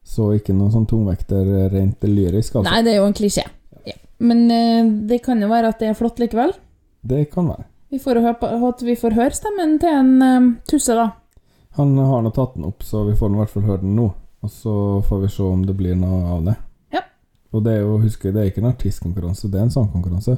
Så 0.05 0.29
ikke 0.37 0.53
noe 0.53 0.69
sånn 0.69 0.85
tungvekter 0.85 1.71
rent 1.73 2.03
lyrisk, 2.05 2.59
altså. 2.59 2.69
Nei, 2.69 2.83
det 2.85 2.93
er 2.93 2.99
jo 3.01 3.07
en 3.09 3.17
klisjé. 3.17 3.47
Ja. 3.87 3.97
Men 4.21 4.45
eh, 4.53 4.91
det 5.09 5.23
kan 5.25 5.41
jo 5.41 5.49
være 5.49 5.73
at 5.73 5.81
det 5.81 5.89
er 5.89 5.97
flott 5.97 6.21
likevel. 6.21 6.53
Det 7.01 7.25
kan 7.31 7.49
være. 7.49 7.65
Vi 7.89 8.01
får 8.01 8.19
høre, 8.21 8.73
vi 8.85 8.95
får 8.99 9.15
høre 9.17 9.37
stemmen 9.37 9.79
til 9.81 9.97
en 9.97 10.13
eh, 10.21 10.51
tusse, 10.69 10.93
da. 10.93 11.09
Han 11.75 11.97
har 11.97 12.21
nå 12.23 12.31
tatt 12.31 12.53
den 12.55 12.65
opp, 12.69 12.83
så 12.87 13.03
vi 13.07 13.15
får 13.19 13.33
i 13.33 13.39
hvert 13.41 13.49
fall 13.51 13.63
høre 13.67 13.81
den 13.81 13.95
nå. 13.97 14.09
Og 14.45 14.51
så 14.51 14.73
får 15.07 15.21
vi 15.25 15.29
se 15.33 15.43
om 15.43 15.63
det 15.65 15.73
blir 15.75 15.95
noe 15.99 16.19
av 16.37 16.43
det. 16.45 16.53
Ja. 16.93 17.01
Og 17.51 17.63
det 17.65 17.73
er 17.77 17.81
jo, 17.83 17.97
husk, 18.03 18.23
det 18.31 18.35
er 18.41 18.51
ikke 18.51 18.61
en 18.63 18.69
artistkonkurranse, 18.71 19.49
det 19.51 19.59
er 19.59 19.65
en 19.67 19.73
sangkonkurranse. 19.73 20.37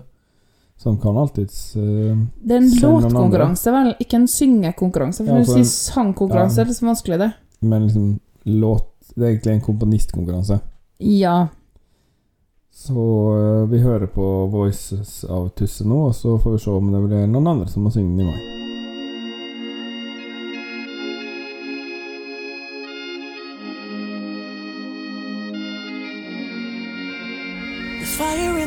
Så 0.77 0.89
han 0.91 0.97
kan 1.01 1.17
alltids 1.17 1.75
uh, 1.75 2.13
Det 2.45 2.53
er 2.53 2.61
en 2.61 2.69
låtkonkurranse, 2.81 3.71
vel? 3.73 3.87
Ikke 3.99 4.19
en 4.19 4.27
syngekonkurranse. 4.29 5.23
For 5.25 5.33
Ja, 5.33 5.41
å 5.41 5.45
for 5.45 5.57
si 5.57 5.63
en- 5.65 5.71
sangkonkurranse 5.73 6.59
ja. 6.59 6.63
er 6.65 6.69
det 6.69 6.75
så 6.77 6.85
vanskelig, 6.85 7.17
det. 7.23 7.31
Men 7.61 7.87
liksom 7.87 8.19
låt 8.45 8.93
Det 9.15 9.23
er 9.25 9.31
egentlig 9.31 9.53
en 9.55 9.61
komponistkonkurranse. 9.65 10.59
Ja. 10.99 11.47
Så 12.77 12.93
uh, 12.93 13.65
vi 13.71 13.79
hører 13.81 14.05
på 14.13 14.27
Voices 14.53 15.23
av 15.25 15.49
Tusse 15.57 15.85
nå, 15.87 16.03
og 16.11 16.15
så 16.15 16.37
får 16.37 16.51
vi 16.57 16.59
se 16.67 16.69
om 16.77 16.91
det 16.93 17.01
blir 17.07 17.25
noen 17.27 17.47
andre 17.55 17.67
som 17.73 17.83
må 17.87 17.91
synge 17.93 18.13
den 18.13 18.27
i 18.27 18.29
mai. 18.29 18.56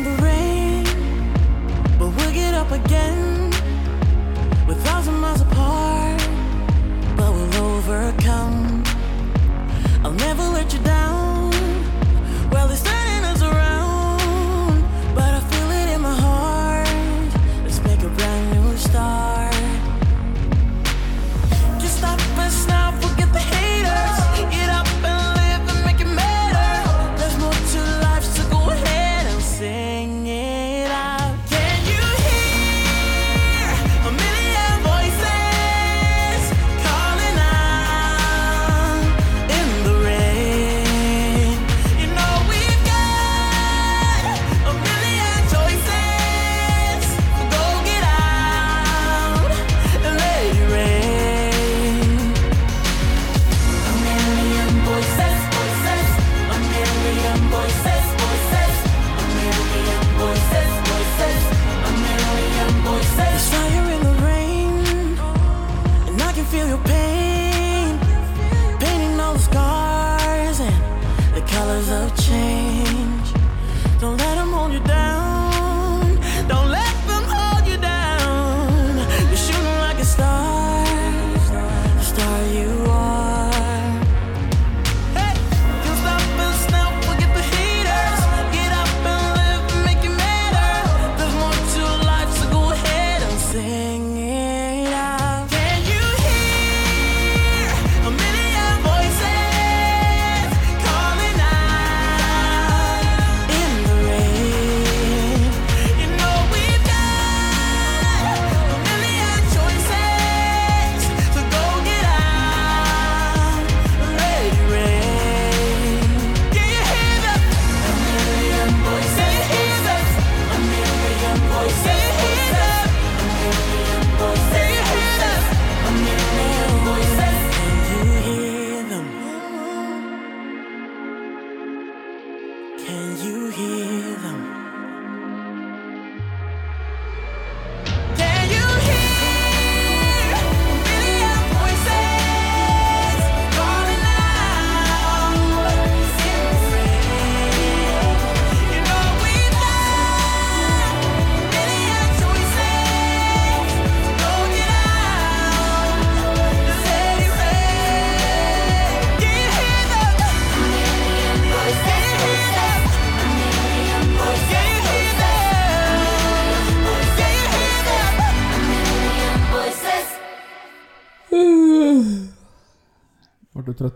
In 0.01 0.17
the 0.17 0.23
rain, 0.23 0.85
but 1.99 2.09
we'll 2.17 2.33
get 2.33 2.55
up 2.55 2.71
again. 2.71 3.51
We're 4.67 4.81
thousand 4.89 5.15
miles 5.15 5.41
apart, 5.43 6.21
but 7.17 7.31
we'll 7.33 7.57
overcome. 7.77 8.83
I'll 10.03 10.13
never 10.13 10.43
let 10.43 10.73
you 10.73 10.79
down. 10.81 11.00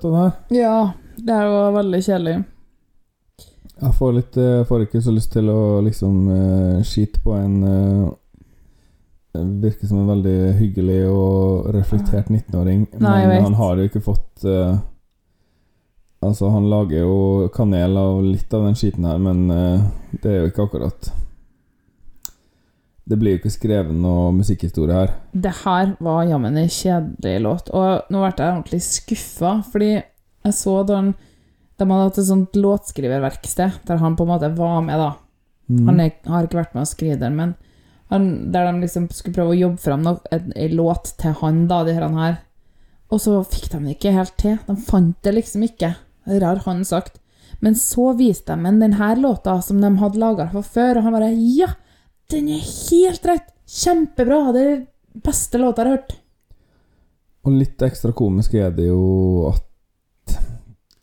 Ble 0.01 0.11
du 0.11 0.15
det 0.15 0.23
her? 0.23 0.35
Ja, 0.57 0.77
det 1.17 1.39
her 1.39 1.49
var 1.53 1.73
veldig 1.79 2.03
kjedelig. 2.03 2.35
Jeg 3.75 3.95
får, 3.99 4.13
litt, 4.15 4.37
jeg 4.39 4.67
får 4.69 4.85
ikke 4.85 5.01
så 5.03 5.13
lyst 5.15 5.33
til 5.35 5.49
å 5.51 5.81
liksom 5.83 6.19
uh, 6.31 6.83
skite 6.87 7.21
på 7.25 7.35
en 7.37 7.57
uh, 7.63 8.13
Virker 9.35 9.89
som 9.91 9.99
en 9.99 10.11
veldig 10.13 10.53
hyggelig 10.61 11.01
og 11.11 11.65
reflektert 11.75 12.29
19-åring. 12.31 12.85
Nei, 13.03 13.17
jeg 13.19 13.31
Men 13.33 13.49
han 13.49 13.57
har 13.59 13.81
jo 13.81 13.89
ikke 13.89 14.05
fått 14.05 14.45
uh, 14.47 14.77
Altså, 16.25 16.49
han 16.55 16.71
lager 16.71 17.03
jo 17.03 17.49
kanel 17.53 17.99
av 18.01 18.23
litt 18.25 18.55
av 18.55 18.63
den 18.69 18.79
skiten 18.79 19.05
her, 19.05 19.19
men 19.21 19.43
uh, 19.51 19.83
det 20.23 20.31
er 20.31 20.39
jo 20.39 20.53
ikke 20.53 20.69
akkurat 20.69 21.11
Det 23.05 23.19
blir 23.21 23.35
jo 23.35 23.41
ikke 23.43 23.53
skrevet 23.53 23.97
noe 24.01 24.31
musikkhistorie 24.33 24.97
her. 24.97 25.13
Det 25.33 25.53
her 25.61 25.93
var 26.05 26.25
jammen 26.25 26.57
en 26.57 26.71
kjedelig 26.73 27.43
låt, 27.45 27.69
og 27.77 28.09
nå 28.09 28.23
ble 28.23 28.31
jeg 28.33 28.55
ordentlig 28.55 28.81
skuffa, 28.87 29.59
fordi 29.73 29.91
jeg 29.99 30.57
så 30.57 30.81
da 30.85 31.01
han 31.01 31.15
De 31.75 31.83
hadde 31.91 32.05
hatt 32.07 32.19
et 32.21 32.27
sånt 32.29 32.55
låtskriververksted 32.55 33.81
der 33.89 33.99
han 33.99 34.15
på 34.15 34.23
en 34.23 34.29
måte 34.31 34.53
var 34.55 34.77
med, 34.87 34.95
da. 34.95 35.09
Mm. 35.67 35.89
Han 35.89 36.01
er, 36.05 36.13
har 36.31 36.47
ikke 36.47 36.61
vært 36.61 36.77
med 36.77 36.85
å 36.85 36.91
skrive 36.91 37.17
den, 37.19 37.35
men 37.35 37.55
han, 38.13 38.29
der 38.55 38.69
de 38.69 38.85
liksom 38.85 39.09
skulle 39.11 39.35
prøve 39.35 39.57
å 39.57 39.59
jobbe 39.59 39.83
fram 39.83 40.07
ei 40.55 40.69
låt 40.71 41.17
til 41.19 41.35
han, 41.41 41.65
da, 41.67 41.81
de 41.83 41.97
her. 41.97 42.07
her. 42.15 42.37
Og 43.11 43.23
så 43.25 43.41
fikk 43.43 43.73
de 43.73 43.81
det 43.83 43.97
ikke 43.97 44.15
helt 44.15 44.37
til. 44.39 44.61
De 44.69 44.77
fant 44.87 45.17
det 45.27 45.35
liksom 45.35 45.65
ikke. 45.67 45.95
Det 46.31 46.45
har 46.47 46.63
han 46.67 46.85
sagt. 46.87 47.19
Men 47.65 47.75
så 47.79 48.13
viste 48.19 48.55
de 48.55 48.69
ham 48.69 48.81
denne 48.81 49.11
låta 49.19 49.57
som 49.63 49.81
de 49.83 49.91
hadde 50.01 50.21
laga 50.21 50.49
fra 50.53 50.63
før, 50.63 50.99
og 50.99 51.07
han 51.09 51.17
bare 51.17 51.33
Ja, 51.35 51.73
den 52.31 52.49
er 52.49 52.63
helt 52.91 53.27
rett! 53.27 53.51
Kjempebra! 53.67 54.53
Det 54.53 54.61
er 54.61 54.71
den 54.71 54.87
beste 55.25 55.59
låta 55.59 55.83
jeg 55.83 55.91
har 55.91 55.97
hørt. 55.97 56.15
Og 57.45 57.53
litt 57.53 57.83
ekstra 57.85 58.13
komisk 58.17 58.55
er 58.57 58.71
det 58.73 58.87
jo 58.89 59.51
at 59.51 60.37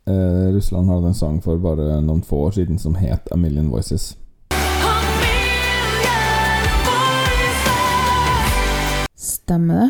eh, 0.10 0.48
Russland 0.56 0.90
hadde 0.90 1.12
en 1.12 1.18
sang 1.18 1.38
for 1.44 1.62
bare 1.62 2.00
noen 2.02 2.24
få 2.26 2.48
år 2.48 2.58
siden 2.58 2.82
som 2.82 2.98
het 2.98 3.30
A 3.32 3.38
Million 3.38 3.70
Voices. 3.70 4.16
Stemmer 9.16 9.84
det? 9.84 9.90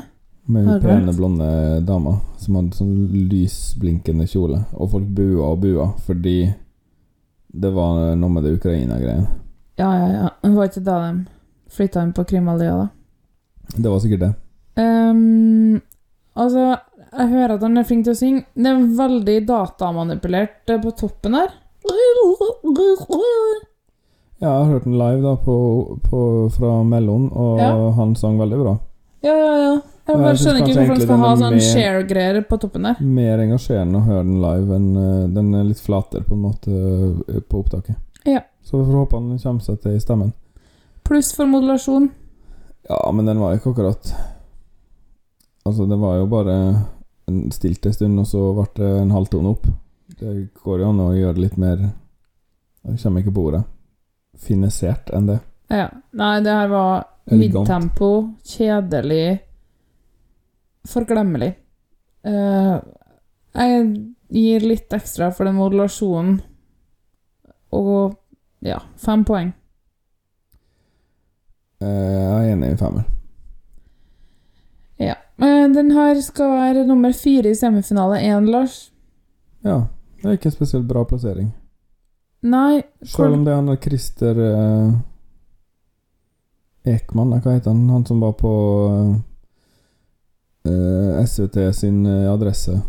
Med 0.51 0.65
hun 0.67 0.81
pene, 0.81 1.13
blonde 1.15 1.47
dama 1.87 2.17
som 2.41 2.57
hadde 2.57 2.75
sånn 2.75 2.95
lysblinkende 3.31 4.27
kjole. 4.27 4.65
Og 4.75 4.91
folk 4.91 5.07
bua 5.15 5.53
og 5.53 5.61
bua 5.63 5.91
fordi 6.03 6.39
det 7.51 7.71
var 7.71 8.17
noe 8.19 8.35
med 8.35 8.43
det 8.47 8.57
Ukraina-greien. 8.57 9.29
Ja, 9.81 9.89
ja, 9.97 10.07
ja. 10.13 10.29
Det 10.45 10.53
var 10.55 10.69
ikke 10.69 10.83
da 10.85 10.97
de 11.07 11.11
flytta 11.71 12.03
inn 12.05 12.13
på 12.15 12.25
Krimhalvøya, 12.29 12.77
da. 12.83 12.87
Det 13.77 13.89
var 13.89 13.99
sikkert 14.03 14.23
det. 14.25 14.31
Um, 14.81 15.81
altså, 16.35 16.65
jeg 17.11 17.27
hører 17.33 17.55
at 17.57 17.65
han 17.65 17.79
er 17.79 17.87
flink 17.87 18.05
til 18.07 18.13
å 18.13 18.19
synge. 18.19 18.45
Det 18.55 18.71
er 18.71 18.85
veldig 18.99 19.37
datamanipulert 19.49 20.71
eh, 20.71 20.81
på 20.83 20.93
toppen 20.99 21.35
her. 21.39 21.53
Ja, 24.41 24.47
jeg 24.47 24.57
har 24.57 24.69
hørt 24.71 24.85
den 24.87 24.97
live 24.97 25.21
da 25.21 25.35
på, 25.37 25.55
på, 26.07 26.21
fra 26.55 26.77
Mellon, 26.87 27.27
og 27.29 27.59
Ja. 27.61 27.73
han 27.97 28.15
sang 28.17 28.39
veldig 28.41 28.57
bra. 28.63 28.77
Ja, 29.21 29.35
ja, 29.37 29.51
ja. 29.61 29.73
Jeg 30.07 30.17
bare 30.17 30.31
jeg 30.33 30.39
skjønner 30.41 30.63
ikke 30.63 30.73
hvorfor 30.73 30.95
han 30.95 31.01
skal 31.05 31.19
ha 31.21 31.33
sånn 31.39 31.59
share-greier 31.61 32.39
på 32.49 32.57
toppen 32.59 32.87
der. 32.87 33.01
Mer 33.05 33.43
engasjerende 33.43 33.99
å 33.99 34.05
høre 34.07 34.23
den 34.25 34.39
live 34.41 34.79
enn 34.79 34.87
eh, 34.97 35.27
Den 35.35 35.51
er 35.55 35.67
litt 35.67 35.83
flatere 35.83 36.25
på 36.25 36.33
en 36.35 36.41
måte 36.47 36.71
eh, 36.73 37.43
på 37.47 37.61
opptaket. 37.61 37.99
Ja. 38.23 38.41
Så 38.61 38.77
vi 38.77 38.85
får 38.85 38.97
håpe 38.99 39.19
han 39.19 39.39
kommer 39.39 39.65
seg 39.65 39.79
til 39.81 39.97
i 39.97 40.01
stemmen. 40.03 40.33
Pluss 41.07 41.33
for 41.35 41.49
modulasjon. 41.49 42.09
Ja, 42.89 43.01
men 43.13 43.25
den 43.25 43.39
var 43.41 43.55
ikke 43.55 43.73
akkurat 43.75 44.13
Altså, 45.61 45.85
det 45.85 45.97
var 46.01 46.15
jo 46.17 46.25
bare 46.25 46.53
en 47.29 47.51
stilt 47.53 47.85
en 47.85 47.93
stund, 47.93 48.19
og 48.19 48.25
så 48.27 48.39
ble 48.57 48.65
det 48.79 48.87
en 49.03 49.11
halvtone 49.13 49.51
opp. 49.53 49.67
Det 50.17 50.31
går 50.63 50.81
jo 50.81 50.89
an 50.89 51.03
å 51.03 51.11
gjøre 51.13 51.35
det 51.37 51.43
litt 51.43 51.59
mer 51.61 51.83
Jeg 51.85 52.97
kommer 53.03 53.21
ikke 53.21 53.33
på 53.35 53.43
ordet. 53.51 53.61
Finisert 54.41 55.11
enn 55.13 55.29
det. 55.29 55.37
Ja. 55.69 55.85
Nei, 56.17 56.33
det 56.41 56.55
her 56.55 56.71
var 56.71 57.03
midtempo, 57.29 58.09
kjedelig, 58.41 59.37
forglemmelig. 60.89 61.51
Uh, 62.25 62.81
jeg 63.53 63.85
gir 64.33 64.65
litt 64.65 64.97
ekstra 64.97 65.29
for 65.35 65.47
den 65.47 65.59
modulasjonen, 65.59 66.39
og 67.71 68.17
ja, 68.65 68.77
fem 68.97 69.23
poeng. 69.25 69.53
Uh, 71.81 71.87
Jeg 71.87 72.49
er 72.49 72.53
enig 72.53 72.73
i 72.73 72.77
femmer. 72.77 73.07
Ja. 75.01 75.15
Eh, 75.41 75.67
Den 75.73 75.91
her 75.91 76.19
skal 76.21 76.51
være 76.53 76.85
nummer 76.87 77.11
fire 77.17 77.49
i 77.49 77.55
semifinale 77.57 78.19
én, 78.21 78.45
Lars. 78.51 78.91
Ja. 79.65 79.79
Det 80.21 80.29
er 80.29 80.31
ikke 80.37 80.51
en 80.51 80.51
spesielt 80.53 80.87
bra 80.87 81.01
plassering. 81.03 81.47
Nei, 82.43 82.81
Selv 83.05 83.33
om 83.33 83.45
det 83.45 83.51
er 83.53 83.55
han 83.61 83.77
Christer 83.81 84.37
eh, 84.37 84.91
Ekman, 86.93 87.33
hva 87.41 87.53
heter 87.55 87.69
han? 87.73 87.89
Han 87.89 88.05
som 88.05 88.21
var 88.21 88.31
på 88.37 88.51
eh, 90.65 91.25
SVT 91.25 91.57
sin 91.77 92.05
eh, 92.05 92.29
adresse. 92.31 92.79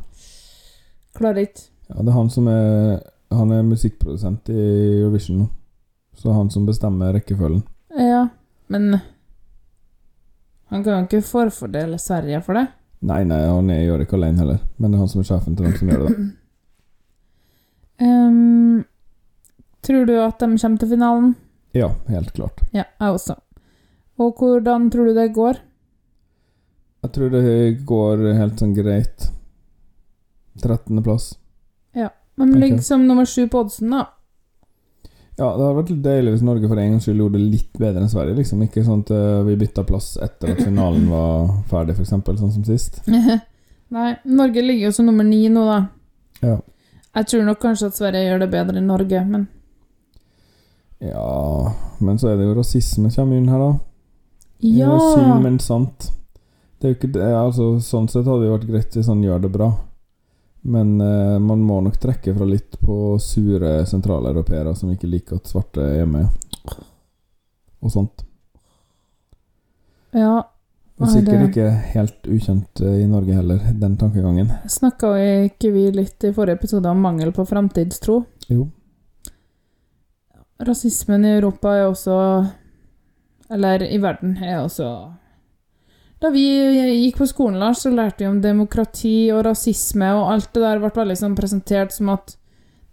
klarer 1.17 1.45
ikke. 1.47 1.67
Ja, 1.89 2.01
det 2.01 2.09
er 2.09 2.17
han 2.17 2.31
som 2.33 2.49
er 2.49 3.03
Han 3.37 3.53
er 3.55 3.65
musikkprodusent 3.67 4.51
i 4.53 4.61
Eurovision 5.01 5.45
nå. 5.45 5.49
Så 6.17 6.33
han 6.37 6.51
som 6.53 6.67
bestemmer 6.69 7.15
rekkefølgen. 7.17 7.63
Ja, 7.97 8.27
men 8.73 8.99
han 10.73 10.85
kan 10.85 10.93
jo 10.93 11.07
ikke 11.07 11.25
forfordele 11.25 11.99
Sverige 12.01 12.43
for 12.45 12.57
det. 12.57 12.67
Nei, 13.03 13.23
nei, 13.27 13.41
han 13.45 13.71
er, 13.73 13.83
gjør 13.87 13.99
det 14.01 14.07
ikke 14.07 14.19
alene 14.21 14.41
heller. 14.41 14.61
Men 14.79 14.93
det 14.93 14.97
er 14.97 15.03
han 15.03 15.11
som 15.11 15.23
er 15.23 15.29
sjefen 15.29 15.57
til 15.59 15.67
dem 15.67 15.75
som 15.79 15.91
gjør 15.91 16.05
det. 16.07 16.15
Ehm, 18.03 18.81
tror 19.85 20.07
du 20.09 20.15
at 20.19 20.41
de 20.41 20.47
kommer 20.59 20.81
til 20.81 20.89
finalen? 20.91 21.35
Ja, 21.77 21.93
helt 22.09 22.33
klart. 22.35 22.65
Ja, 22.75 22.87
jeg 22.99 23.19
også. 23.19 23.37
Og 24.19 24.33
hvordan 24.41 24.89
tror 24.91 25.11
du 25.11 25.15
det 25.15 25.29
går? 25.37 25.61
Jeg 27.03 27.13
tror 27.15 27.31
det 27.37 27.85
går 27.87 28.25
helt 28.41 28.59
sånn 28.59 28.75
greit. 28.75 29.29
13.-plass. 30.59 31.33
Ok. 32.41 32.59
ligger 32.61 32.83
som 32.85 33.07
nummer 33.07 33.29
sju 33.29 33.47
på 33.49 33.61
oddsen, 33.61 33.91
da. 33.93 34.07
Ja, 35.39 35.49
det 35.57 35.65
hadde 35.65 35.77
vært 35.79 36.03
deilig 36.05 36.35
hvis 36.35 36.45
Norge 36.45 36.69
for 36.69 36.79
en 36.79 36.91
gangs 36.93 37.07
skyld 37.07 37.23
gjorde 37.23 37.39
det 37.39 37.47
litt 37.55 37.79
bedre 37.81 38.03
enn 38.03 38.11
Sverige. 38.13 38.37
liksom 38.37 38.63
Ikke 38.67 38.85
sånn 38.85 39.01
at 39.07 39.13
eh, 39.17 39.39
vi 39.47 39.57
bytta 39.63 39.85
plass 39.89 40.15
etter 40.21 40.53
at 40.53 40.61
finalen 40.61 41.07
var 41.11 41.49
ferdig, 41.71 41.97
f.eks., 41.97 42.13
sånn 42.13 42.53
som 42.59 42.67
sist. 42.69 43.01
Nei, 43.97 44.11
Norge 44.25 44.65
ligger 44.65 44.91
jo 44.91 44.93
som 44.97 45.09
nummer 45.09 45.25
ni 45.25 45.47
nå, 45.53 45.65
da. 45.69 45.81
Ja. 46.45 46.59
Jeg 47.17 47.29
tror 47.29 47.45
nok 47.49 47.61
kanskje 47.61 47.91
at 47.91 47.97
Sverige 47.99 48.25
gjør 48.25 48.45
det 48.45 48.51
bedre 48.53 48.81
enn 48.81 48.89
Norge, 48.89 49.21
men 49.29 49.49
Ja 51.03 51.75
Men 52.01 52.17
så 52.19 52.31
er 52.31 52.39
det 52.41 52.47
jo 52.47 52.55
rasisme 52.57 53.11
som 53.13 53.27
kommer 53.27 53.41
inn 53.41 53.51
her, 53.53 53.61
da. 53.61 53.73
Ja. 54.63 54.73
Det 54.73 54.85
er 54.87 54.93
jo 54.95 55.11
synd, 55.17 55.43
men 55.45 55.59
sant. 55.61 56.13
Det 56.79 56.89
er 56.89 56.95
jo 56.95 56.99
ikke 57.01 57.13
det, 57.15 57.27
altså 57.37 57.67
Sånn 57.85 58.09
sett 58.11 58.27
hadde 58.27 58.45
det 58.45 58.49
jo 58.49 58.57
vært 58.57 58.69
greit 58.71 58.97
hvis 58.97 59.11
han 59.11 59.25
gjør 59.25 59.45
det 59.45 59.53
bra. 59.55 59.73
Men 60.63 61.01
eh, 61.01 61.39
man 61.43 61.63
må 61.67 61.81
nok 61.83 61.97
trekke 61.99 62.35
fra 62.37 62.47
litt 62.47 62.79
på 62.81 63.19
sure 63.19 63.81
sentraleuropeere 63.87 64.75
som 64.79 64.93
ikke 64.93 65.11
liker 65.11 65.41
at 65.41 65.51
svarte 65.51 65.83
er 65.83 66.07
med. 66.07 66.29
Og 67.83 67.91
sånt. 67.91 68.23
Ja, 70.15 70.45
Og 71.01 71.09
sikkert 71.11 71.49
ikke 71.49 71.71
helt 71.95 72.29
ukjent 72.31 72.83
eh, 72.85 73.01
i 73.03 73.09
Norge 73.11 73.35
heller, 73.35 73.65
den 73.81 73.97
tankegangen. 73.99 74.53
snakka 74.71 75.15
ikke 75.49 75.73
vi 75.75 75.89
litt 75.97 76.23
i 76.29 76.35
forrige 76.37 76.61
episode 76.61 76.91
om 76.93 77.01
mangel 77.03 77.33
på 77.35 77.47
framtidstro? 77.49 78.21
Jo. 78.53 78.69
Rasismen 80.63 81.25
i 81.27 81.33
Europa 81.41 81.73
er 81.75 81.89
også 81.89 82.15
Eller 83.51 83.83
i 83.83 83.99
verden 83.99 84.37
er 84.37 84.61
også 84.61 84.87
Da 86.23 86.31
vi 86.31 86.45
gikk 87.03 87.19
på 87.19 87.27
skolen, 87.27 87.59
Lars, 87.59 87.81
så 87.83 87.91
lærte 87.91 88.23
vi 88.23 88.29
om 88.31 88.39
demokrati 88.43 89.17
og 89.35 89.43
rasisme, 89.49 90.13
og 90.15 90.29
alt 90.31 90.53
det 90.55 90.63
der 90.63 90.83
ble 90.83 90.93
veldig 90.95 91.17
sånn 91.19 91.35
presentert 91.39 91.95
som 91.95 92.13
at 92.15 92.37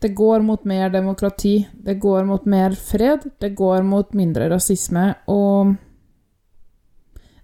det 0.01 0.15
går 0.17 0.41
mot 0.41 0.63
mer 0.65 0.89
demokrati, 0.89 1.59
det 1.85 1.99
går 2.01 2.25
mot 2.25 2.47
mer 2.49 2.73
fred, 2.73 3.27
det 3.43 3.51
går 3.59 3.83
mot 3.85 4.15
mindre 4.17 4.47
rasisme, 4.49 5.11
og 5.29 5.75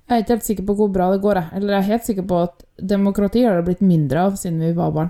jeg 0.06 0.14
er 0.14 0.22
ikke 0.22 0.36
helt 0.36 0.46
sikker 0.46 0.66
på 0.68 0.76
hvor 0.78 0.90
bra 0.94 1.12
det 1.14 1.22
går, 1.24 1.40
jeg. 1.40 1.52
Eller 1.58 1.74
jeg 1.74 1.82
er 1.82 1.92
helt 1.92 2.10
sikker 2.10 2.26
på 2.30 2.42
at 2.46 2.66
demokrati 2.78 3.42
har 3.42 3.58
det 3.58 3.66
blitt 3.66 3.82
mindre 3.82 4.28
av 4.28 4.36
siden 4.38 4.60
vi 4.62 4.74
var 4.78 4.92
barn. 4.94 5.10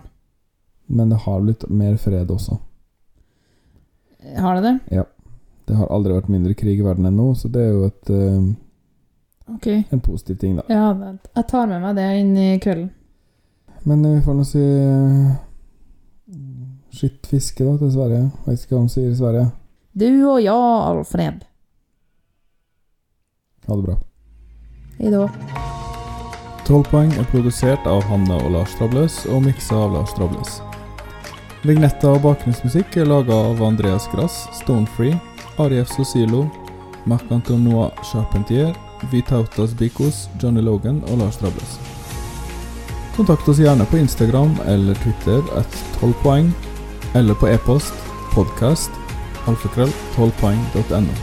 Men 0.87 1.11
det 1.11 1.17
har 1.25 1.41
blitt 1.43 1.65
mer 1.67 1.97
fred 1.99 2.31
også. 2.31 2.55
Har 4.39 4.59
det 4.59 4.63
det? 4.69 5.01
Ja. 5.01 5.03
Det 5.65 5.75
har 5.75 5.89
aldri 5.91 6.13
vært 6.13 6.29
mindre 6.29 6.53
krig 6.55 6.79
i 6.79 6.85
verden 6.85 7.09
enn 7.09 7.17
nå, 7.17 7.31
så 7.35 7.49
det 7.51 7.63
er 7.63 7.71
jo 7.73 7.87
et, 7.89 8.09
eh, 8.13 8.47
Ok. 9.47 9.67
en 9.89 9.99
positiv 9.99 10.37
ting, 10.41 10.55
da. 10.55 10.63
Ja, 10.67 10.93
vent. 10.93 11.27
jeg 11.35 11.47
tar 11.47 11.67
med 11.69 11.81
meg 11.83 11.95
det 11.95 12.05
inn 12.19 12.37
i 12.37 12.59
kvelden. 12.59 12.89
Men 13.85 14.01
vi 14.01 14.21
får 14.25 14.33
nå 14.33 14.45
si 14.49 14.61
uh, 14.61 15.35
skitt 16.89 17.27
fiske 17.29 17.61
da 17.67 17.75
til 17.77 17.91
Sverige. 17.93 18.23
Vet 18.47 18.63
ikke 18.63 18.77
hva 18.77 18.87
de 18.87 18.93
sier 18.95 19.11
i 19.11 19.19
Sverige. 19.19 19.51
Du 19.93 20.09
og 20.31 20.41
jeg, 20.41 20.55
Alfred. 20.89 21.45
Ha 23.67 23.77
det 23.77 23.85
bra. 23.85 23.99
Hei 24.97 25.11
da. 25.13 25.27
12 26.65 26.87
poeng 26.89 27.11
er 27.19 27.27
produsert 27.29 27.85
av 27.85 28.01
Hanne 28.09 28.39
og 28.41 28.55
Lars 28.55 28.73
Trabløs 28.79 29.19
og 29.29 29.43
miksa 29.45 29.77
av 29.85 29.93
Lars 29.93 30.15
Trabløs. 30.17 30.57
Vignetta 31.65 32.11
og 32.13 32.23
bakgrunnsmusikk 32.25 32.97
er 33.01 33.09
laga 33.09 33.37
av 33.51 33.61
Andreas 33.65 34.07
Grass, 34.09 34.47
Stonefree, 34.53 35.17
Arief 35.61 35.93
Sosilo, 35.93 36.43
Marc-Antonois 37.09 37.93
Charpentier, 38.05 38.73
Vitautas 39.11 39.73
Bikos, 39.77 40.29
Johnny 40.41 40.61
Logan 40.61 41.03
og 41.09 41.17
Lars 41.17 41.37
Drables. 41.37 41.77
Kontakt 43.15 43.47
oss 43.49 43.59
gjerne 43.59 43.85
på 43.87 43.97
Instagram 43.97 44.57
eller 44.67 44.97
Twitter 45.03 45.43
at 45.55 45.77
12 45.99 46.13
poeng, 46.23 46.51
eller 47.15 47.37
på 47.39 47.47
e-post 47.47 47.93
podkast 48.33 48.91
alfakrøll 49.47 49.91
12poeng.no. 50.15 51.15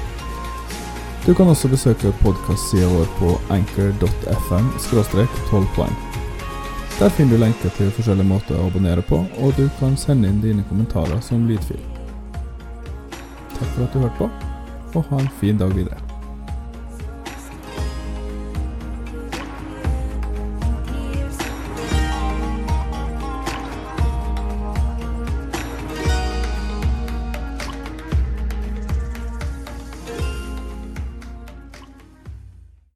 Du 1.27 1.35
kan 1.35 1.47
også 1.53 1.69
besøke 1.69 2.11
podkastsida 2.23 2.89
vår 2.91 3.11
på 3.19 3.35
anchor.fm 3.55 4.73
12 5.51 5.67
poeng. 5.77 5.97
Der 6.99 7.09
finner 7.09 7.37
du 7.37 7.45
lenker 7.45 7.71
til 7.77 7.93
forskjellige 7.95 8.29
måter 8.29 8.59
å 8.59 8.67
abonnere 8.67 9.05
på, 9.07 9.23
og 9.39 9.55
du 9.57 9.69
kan 9.79 9.97
sende 9.97 10.29
inn 10.31 10.43
dine 10.43 10.65
kommentarer 10.69 11.23
som 11.25 11.47
lydfil. 11.49 11.81
Takk 13.55 13.69
for 13.75 13.85
at 13.87 13.95
du 13.95 14.03
hørte 14.03 14.19
på, 14.19 14.31
og 14.99 15.13
ha 15.13 15.23
en 15.23 15.31
fin 15.41 15.61
dag 15.61 15.75
videre. 15.77 16.02